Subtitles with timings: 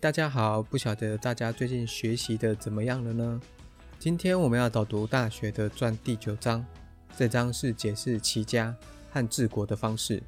[0.00, 0.62] 大家好！
[0.62, 3.38] 不晓得大家最近学习的怎么样了呢？
[3.98, 6.64] 今天我们要导读《大学》的传第九章，
[7.18, 8.74] 这章是解释齐家
[9.10, 10.22] 和治国的方式，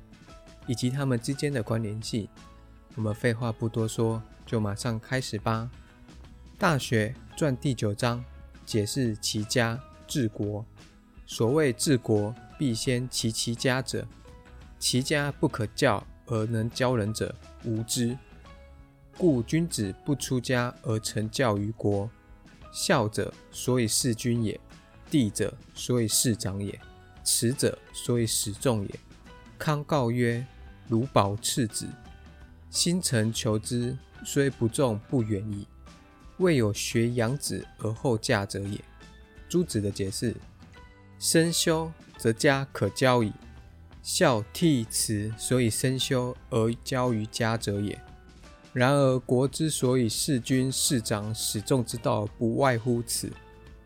[0.66, 2.28] 以及他们之间的关联性。
[2.96, 5.70] 我们废话不多说，就马上开始吧。
[6.58, 8.22] 《大学》传第九章
[8.66, 10.62] 解释齐家治国。
[11.24, 14.06] 所谓治国，必先齐其家者。
[14.78, 18.18] 齐家不可教而能教人者，无知。
[19.22, 22.10] 故君子不出家而成教于国。
[22.72, 24.58] 孝者，所以事君也；
[25.08, 26.74] 弟者，所以事长也；
[27.22, 28.90] 慈者，所以始众也。
[29.56, 30.44] 康告曰
[30.88, 31.86] ：“如保赤子，
[32.68, 35.68] 心诚求之，虽不重，不远矣。
[36.38, 38.80] 未有学养子而后嫁者也。”
[39.48, 40.34] 朱子的解释：
[41.20, 43.32] 身修则家可教矣。
[44.02, 47.96] 孝悌慈，所以身修而教于家者也。
[48.72, 53.30] 然而国之所以事君、事长、始众之道，不外乎此。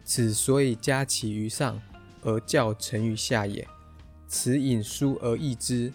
[0.05, 1.81] 此所以家起于上，
[2.23, 3.67] 而教成于下也。
[4.29, 5.93] 此引书而易之，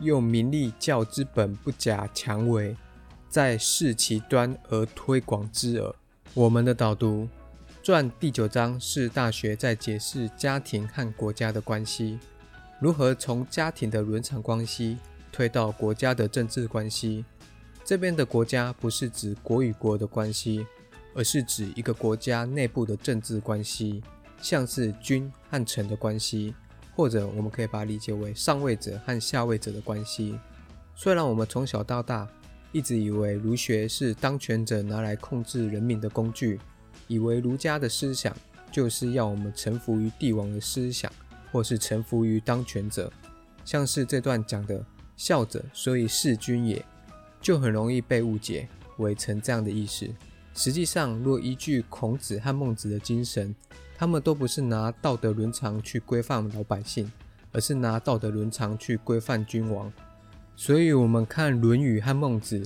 [0.00, 2.74] 用名利教之本不假强为，
[3.28, 5.94] 在事其端而推广之耳。
[6.32, 7.28] 我们的导读
[7.82, 12.18] 传第九章是大学在解释家庭和国家的关系，
[12.78, 14.96] 如何从家庭的伦常关系
[15.30, 17.24] 推到国家的政治关系。
[17.84, 20.64] 这边的国家不是指国与国的关系，
[21.14, 24.02] 而是指一个国家内部的政治关系，
[24.40, 26.54] 像是君和臣的关系，
[26.94, 30.38] 或者我们可以把它理解为上位者和下位者的关系。
[30.94, 32.28] 虽然我们从小到大
[32.70, 36.60] 一直以为儒学是当权者拿来控制人民的工具，
[37.08, 38.36] 以为儒家的思想
[38.70, 41.10] 就是要我们臣服于帝王的思想，
[41.50, 43.12] 或是臣服于当权者，
[43.64, 44.84] 像是这段讲的
[45.16, 46.84] “孝者，所以事君也”。
[47.40, 48.68] 就很容易被误解
[48.98, 50.08] 为成这样的意思。
[50.54, 53.54] 实际上，若依据孔子和孟子的精神，
[53.96, 57.10] 他们都不是拿道德伦常去规范老百姓，
[57.52, 59.90] 而是拿道德伦常去规范君王。
[60.56, 62.62] 所以，我们看《论语》和孟子，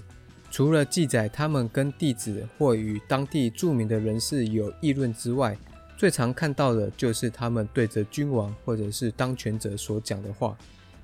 [0.51, 5.57] 除了记载他们跟弟子或与当地著名的人士有议论之外，
[5.97, 10.57] 最常看到的就是他们对着君王或者是当权者所讲的话，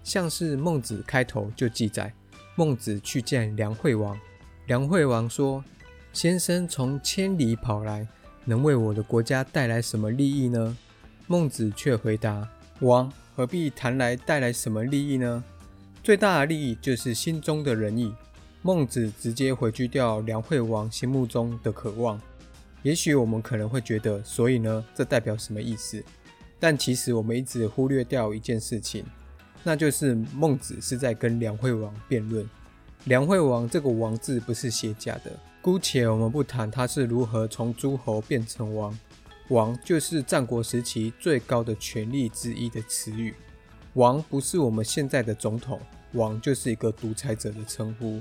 [0.02, 2.12] 像是孟子开头就记载。
[2.60, 4.20] 孟子去见梁惠王，
[4.66, 5.64] 梁惠王说
[6.12, 8.06] ：“先生从千里跑来，
[8.44, 10.76] 能为我的国家带来什么利益呢？”
[11.26, 12.46] 孟子却回答
[12.80, 15.42] ：“王何必谈来带来什么利益呢？
[16.02, 18.14] 最大的利益就是心中的仁义。”
[18.60, 22.20] 孟子直接回拒掉梁惠王心目中的渴望。
[22.82, 26.04] 也许我们可能会觉得，所以呢，这代表什么意思？
[26.58, 29.06] 但其实我们一直忽略掉一件事情。
[29.62, 32.48] 那就是孟子是在跟梁惠王辩论。
[33.04, 35.32] 梁惠王这个“王”字不是写假的，
[35.62, 38.98] 姑且我们不谈他是如何从诸侯变成王。
[39.48, 43.34] 王就是战国时期最高的权力之一的词语。
[43.94, 45.80] 王不是我们现在的总统，
[46.12, 48.20] 王就是一个独裁者的称呼，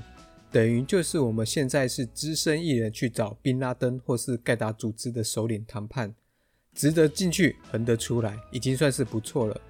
[0.50, 6.12] 等于就是我们现在是只身一人去找宾拉登或是盖达组织的首领谈判，
[6.74, 9.60] 值得进去，横得出来，已经算是不错了。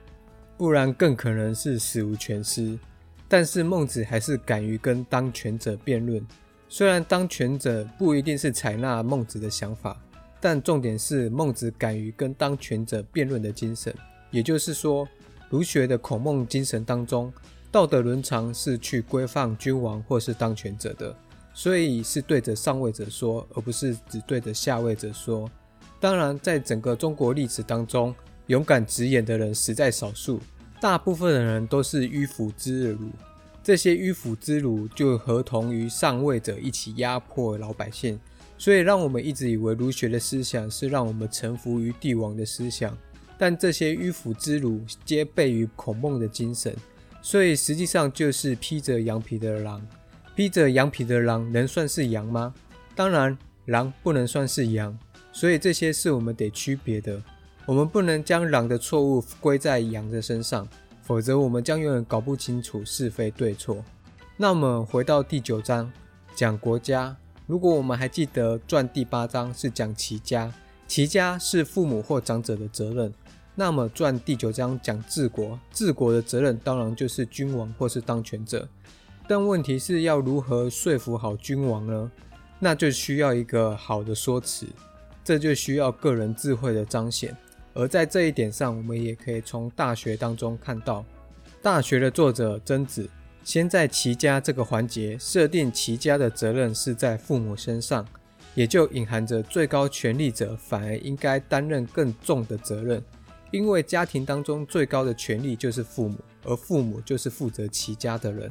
[0.60, 2.78] 不然更可能是死无全尸。
[3.26, 6.22] 但是孟子还是敢于跟当权者辩论，
[6.68, 9.98] 虽然当权者不一定是采纳孟子的想法，
[10.38, 13.94] 但重点是孟子敢于跟当权者辩论的精神。
[14.30, 15.08] 也就是说，
[15.48, 17.32] 儒学的孔孟精神当中，
[17.72, 21.16] 道德伦常是去规范君王或是当权者的，
[21.54, 25.50] 所以是对着上位者说，而不是只对着下位者说。
[25.98, 28.14] 当然，在整个中国历史当中，
[28.50, 30.40] 勇敢直言的人实在少数，
[30.80, 33.08] 大部分的人都是迂腐之儒。
[33.62, 38.18] 这些迂腐之儒就合同于上位者一起压迫老百姓，
[38.58, 42.98] 所以让我们一直以为儒学的思想是让我们臣服于帝王的思想。
[43.38, 46.74] 但这些迂腐之儒皆悖于孔孟的精神，
[47.22, 49.80] 所以实际上就是披着羊皮的狼。
[50.34, 52.52] 披着羊皮的狼能算是羊吗？
[52.96, 54.98] 当然，狼不能算是羊。
[55.32, 57.22] 所以这些是我们得区别的。
[57.70, 60.66] 我们不能将狼的错误归在羊的身上，
[61.02, 63.84] 否则我们将永远搞不清楚是非对错。
[64.36, 65.88] 那么回到第九章
[66.34, 70.52] 讲国家，如果我们还记得传第八章是讲齐家，
[70.88, 73.14] 齐家是父母或长者的责任。
[73.54, 78.68] 那么传第九章讲治国，治国的责任当然就是君王或是当权者。
[79.28, 82.10] 但问题是要如何说服好君王呢？
[82.58, 84.66] 那就需要一个好的说辞。
[85.22, 87.36] 这就需要个人智慧的彰显，
[87.72, 91.00] 而在这一点上，我们也可以从《大学》当中看到，
[91.62, 93.08] 《大学》的作者曾子
[93.44, 98.06] 先在齐家这个环节设定齐家的责任是在父母身上，
[98.54, 103.02] 也就隐含着最高权力者反而应该担任更重的责任，
[103.50, 108.50] 因为家庭当中最高的权力就是父母，而父母就是负责齐家的人。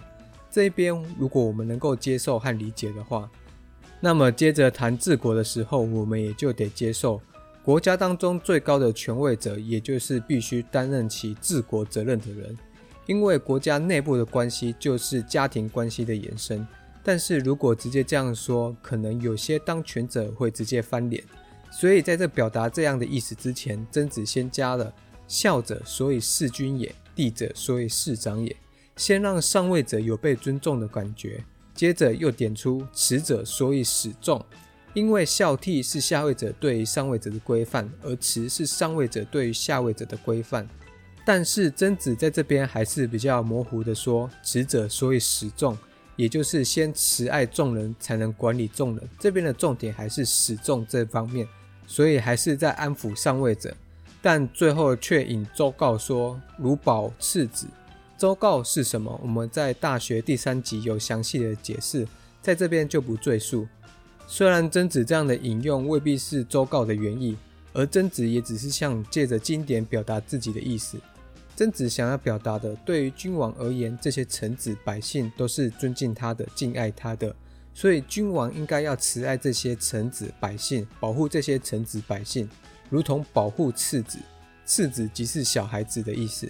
[0.49, 3.29] 这边如果我们能够接受和理解的话，
[3.99, 7.21] 那么接着谈治国的时候，我们也就得接受
[7.69, 12.57] 国家当中最高的权位者，也就是必须担任起治国责任的人。
[13.05, 16.67] 因为国家内部的关系就是家庭关系的延伸，
[17.03, 21.23] 但是如果直接这样说，可能有些当权者会直接翻脸。
[21.69, 24.91] 所以在这表达这样的意思之前，曾子先加了
[25.29, 28.55] “孝者，所以事君也；弟者，所以事长也”，
[28.97, 31.43] 先让上位者有被尊重的感觉。
[31.75, 34.43] 接着又点出“慈者，所以始重”，
[34.99, 40.67] 因为孝悌是下位者对于上位者的规范，而慈是上位者对于下位者的规范。
[41.23, 45.77] 但是曾子在这边还是比较模糊的说，慈者所以始众，
[46.17, 49.09] 也就是先慈爱众人才能管理众人。
[49.17, 51.47] 这边的重点还是始众这方面，
[51.87, 53.73] 所以还是在安抚上位者。
[54.21, 57.67] 但最后却引周告说：“如保次子。”
[58.19, 59.17] 周告是什么？
[59.23, 62.05] 我们在大学第三集有详细的解释，
[62.41, 63.65] 在这边就不赘述。
[64.31, 67.35] 虽然曾子这样的引用未必是周告的原意，
[67.73, 70.99] 而曾子也只是想借着经典表达自己的意思。
[71.55, 77.35] 曾子想要表达的，对于君王而言，这些臣子百姓都是尊敬他的、敬爱他的，
[77.73, 82.47] 所以君王应该要慈爱这些臣子百姓，保护这些臣子百姓，
[82.87, 84.19] 如同保护次子。
[84.63, 86.47] 次子即是小孩子的意思，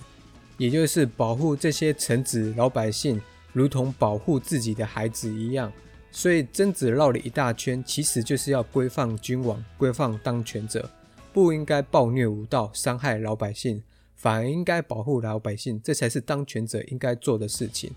[0.57, 3.21] 也就是保护这些臣子老百姓，
[3.53, 5.71] 如同保护自己的孩子一样。
[6.11, 10.89] 所以曾子绕了一大圈，其实就是要规范君王，规范当权者，
[11.31, 13.81] 不应该暴虐无道，伤害老百姓。
[14.15, 17.89] 反而应该保护老百姓，这才是当权者应该做的事情。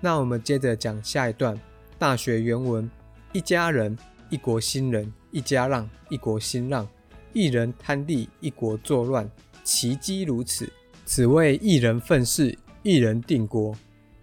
[0.00, 1.54] 那我们接着讲下一段
[1.98, 2.90] 《大学》原文：
[3.34, 3.94] 一家人，
[4.30, 6.86] 一国兴仁；一家让，一国兴让；
[7.34, 9.30] 一人贪利，一国作乱。
[9.62, 10.72] 其机如此，
[11.04, 13.76] 此谓一人愤世，一人定国。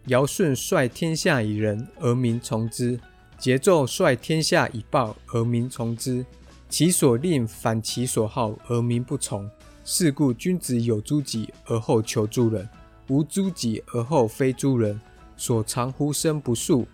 [0.08, 2.98] 尧舜率天下以仁，而民从之；
[3.40, 6.26] 桀纣率天下以暴，而民从之。
[6.68, 9.50] 其所令反其所好，而民不从。
[9.84, 12.68] 是故君子有诸己而后求诸人，
[13.08, 15.00] 无诸己而后非诸人。
[15.38, 16.88] 所长乎身不术，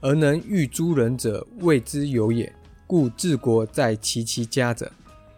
[0.00, 2.52] 而能御诸人者，谓之有也。
[2.86, 4.90] 故治国在齐其家者。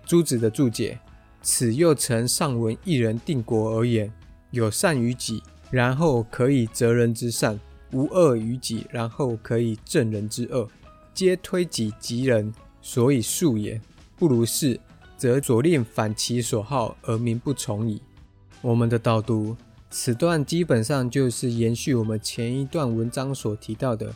[0.05, 0.99] 朱子的注解：
[1.43, 4.13] 此又曾上文一人定国而言，
[4.51, 7.57] 有善于己，然后可以责人之善；
[7.93, 10.69] 无恶于己，然后可以正人之恶，
[11.13, 13.81] 皆推己及人，所以恕也。
[14.17, 14.81] 不如是。
[15.17, 18.01] 则左令反其所好而民不从矣。
[18.63, 19.55] 我们的导读，
[19.91, 24.11] 此段基本上就是延续我们前一段文章所提到的：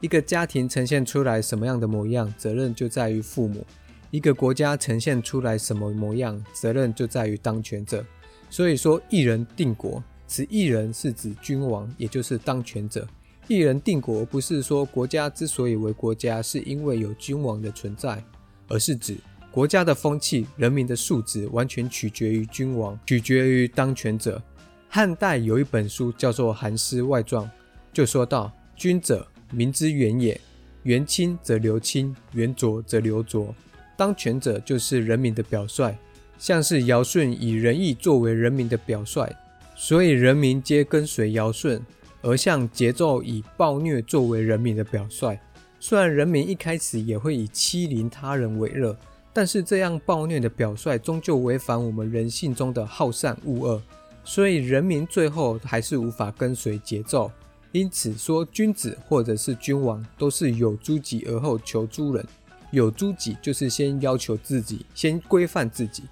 [0.00, 3.62] 一个家庭呈现出来什么样的模样，责任就在于父母；
[4.10, 8.04] 一个国家呈现出来什么模样，责任就在于当权者。
[8.50, 13.08] 所以说，一人定国，此一人是指君王，也就是当权者。
[13.50, 18.22] 一人定国，不是说国家之所以为国家，是因为有君王的存在，
[18.68, 19.16] 而是指。
[19.50, 24.40] 国家的风气、人民的素质，完全取决于君王，取决于当权者。
[24.88, 27.44] 汉代有一本书叫做《韩诗外传》，
[27.92, 30.40] 就说到：“君者，民之源也。
[30.84, 33.52] 源清则流清，源浊则流浊。
[33.96, 35.92] 当权者就是人民的表率，
[36.38, 39.28] 像是尧舜以仁义作为人民的表率，
[39.74, 41.80] 所以人民皆跟随尧舜；
[42.22, 45.38] 而像桀纣以暴虐作为人民的表率，
[45.78, 48.96] 虽然人民一开始也会以欺凌他人为乐。”
[49.32, 53.82] 但是这样暴虐的表率，终究违反我们人性中的好善恶恶，
[54.24, 57.30] 所以人民最后还是无法跟随节奏。
[57.70, 62.26] 因此说，君子或者是君王，都是有诸己而后求诸人。
[62.72, 66.02] 有诸己就是先要求自己，先规范自己，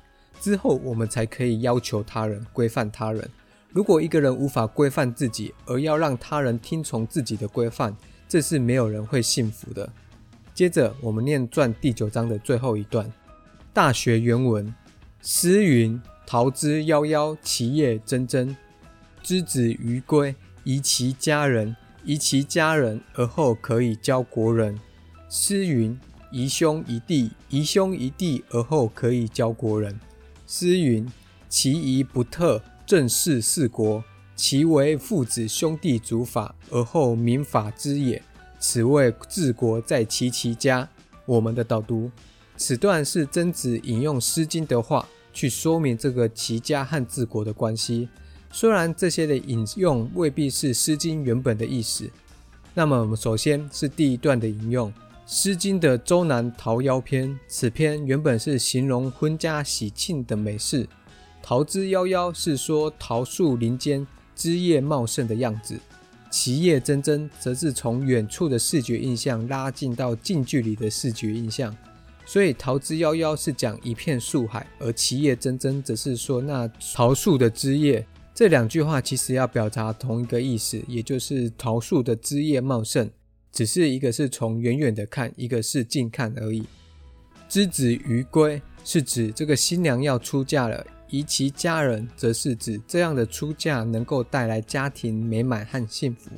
[0.40, 3.28] 之后我们才可以要求他人，规范他人。
[3.70, 7.94] 如果一个人无法规范自己，而要让他人听从自己的规范，
[8.26, 9.88] 这是没有人会幸福的。
[10.54, 13.06] 接着，我们念传第九章的最后一段，
[13.72, 14.74] 《大学》原文：
[15.22, 18.56] 诗云：“桃之夭夭，其叶蓁蓁。
[19.22, 20.34] 之子于归，
[20.64, 24.80] 宜其家人，宜其家人而后可以教国人。”
[25.28, 25.96] 诗云
[26.32, 30.00] ：“宜兄宜弟，宜兄宜弟而后可以教国人。”
[30.46, 31.06] 诗云
[31.50, 34.02] ：“其仪不特，正是四国。
[34.34, 38.22] 其为父子兄弟主法，而后民法之也。”
[38.58, 40.88] 此谓治国在齐其家。
[41.26, 42.10] 我们的导读，
[42.56, 48.08] 此段是曾子引用《诗经》的话去说明这个齐家和治国的关系。
[48.50, 52.10] 虽然这些的引用未必是《诗经》原本的意思。
[52.72, 54.90] 那么，我们首先是第一段的引用，
[55.26, 57.28] 《诗经》的《周南桃夭篇》。
[57.48, 60.88] 此篇原本是形容婚家喜庆的美事
[61.42, 65.78] ，“桃之夭夭”是说桃树林间枝叶茂盛的样子
[66.30, 71.74] ，“其叶蓁蓁”则是从远处的视觉印象拉近到近距离的视觉印象。
[72.26, 78.06] 所以“桃之夭夭”是讲一片树海，而“其叶蓁蓁”则是说那桃树的枝叶。
[78.34, 83.10] 这两句话其实要表达同一个意思，也就是桃树的枝叶茂盛，
[83.50, 86.62] 只是一个是从远远的看，一个是近看而已。
[87.48, 96.30] 之子于归是指这个新娘要出嫁了，宜其家人则是指这样的出嫁能够带来家庭美满和幸福。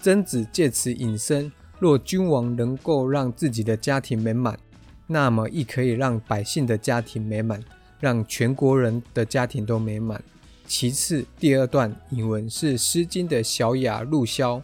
[0.00, 4.58] 曾子借此引申，若君王能够让自己的家庭美满，
[5.06, 7.62] 那么亦可以让百姓的家庭美满，
[7.98, 10.22] 让全国人的家庭都美满。
[10.66, 14.62] 其次，第二段引文是《诗经》的小雅陆萧，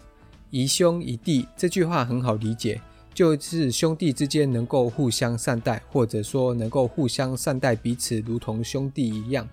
[0.51, 2.81] 宜兄宜弟这句话很好理解，
[3.23, 9.49] 就是兄弟之间能够互相善待，或者说能够互相善待彼此，如同兄弟一样。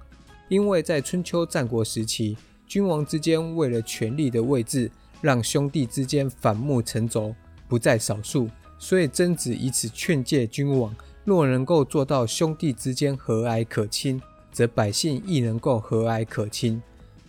[0.48, 2.36] 因为在春秋战国时期，
[2.66, 4.90] 君王之间为了权力的位置，
[5.22, 7.36] 让兄弟之间反目成仇
[7.68, 8.50] 不在少数，
[8.80, 14.20] 所以曾子以此劝诫君王，若能够做到兄弟之间和蔼可亲。
[14.52, 16.82] 则百姓亦能够和蔼可亲。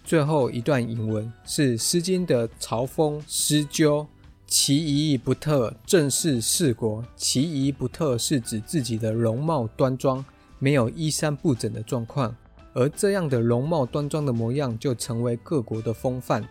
[0.02, 4.06] 最后一段引文是《诗经》的曹风诗鸠，
[4.50, 7.04] 其仪不特，正是四国。
[7.14, 10.24] 其仪不特是指自己的容貌端庄，
[10.58, 12.34] 没有衣衫不整的状况，
[12.74, 16.44] 而这样的容貌端庄的模样就成为各国的风范。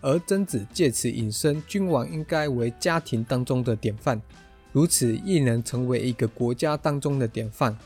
[0.00, 4.22] 而曾子借此引申，君王应该为家庭当中的典范，
[4.70, 7.76] 如此亦能成为一个国家当中的典范。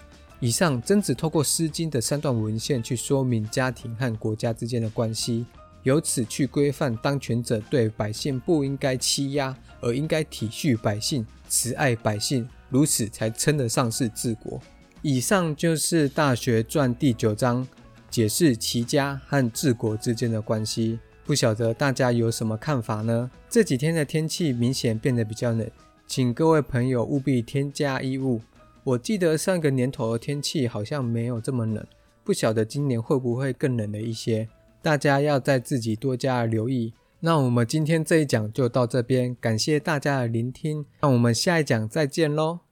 [0.41, 5.47] 以上，曾子透过《诗经》的三段文献去说明家庭和国家之间的关系，
[5.85, 14.61] 由此去规范当权者对百姓不应该欺压，而应该体恤百姓、慈爱百姓，如此才称得上是治国。
[15.03, 17.69] 以上就是《大学》传第九章，
[18.11, 20.99] 解释齐家和治国之间的关系。
[21.27, 23.31] 不晓得大家有什么看法呢？
[23.51, 25.71] 这几天的天气明显变得比较冷，
[26.07, 28.41] 请各位朋友务必添加衣物。
[28.83, 31.87] 我记得上个年头的天气好像没有这么冷，
[32.23, 34.49] 不晓得今年会不会更冷了一些，
[34.85, 36.93] 大家要在自己多加留意。
[37.21, 42.64] 那我们今天这一讲就到这边，感谢大家的聆听，那我们下一讲再见喽。